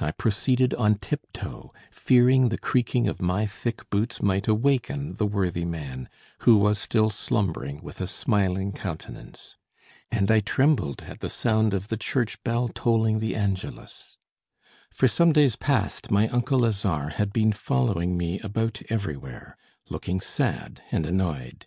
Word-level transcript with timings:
I 0.00 0.10
proceeded 0.10 0.74
on 0.74 0.96
tip 0.96 1.24
toe, 1.32 1.70
fearing 1.92 2.48
the 2.48 2.58
creaking 2.58 3.06
of 3.06 3.22
my 3.22 3.46
thick 3.46 3.88
boots 3.90 4.20
might 4.20 4.48
awaken 4.48 5.14
the 5.14 5.24
worthy 5.24 5.64
man, 5.64 6.08
who 6.40 6.56
was 6.56 6.80
still 6.80 7.10
slumbering 7.10 7.78
with 7.80 8.00
a 8.00 8.08
smiling 8.08 8.72
countenance. 8.72 9.54
And 10.10 10.32
I 10.32 10.40
trembled 10.40 11.02
at 11.02 11.20
the 11.20 11.30
sound 11.30 11.74
of 11.74 11.86
the 11.90 11.96
church 11.96 12.42
bell 12.42 12.66
tolling 12.66 13.20
the 13.20 13.36
Angelus. 13.36 14.18
For 14.90 15.06
some 15.06 15.32
days 15.32 15.54
past 15.54 16.10
my 16.10 16.26
uncle 16.26 16.58
Lazare 16.58 17.10
had 17.12 17.32
been 17.32 17.52
following 17.52 18.16
me 18.16 18.40
about 18.40 18.82
everywhere, 18.88 19.56
looking 19.88 20.20
sad 20.20 20.82
and 20.90 21.06
annoyed. 21.06 21.66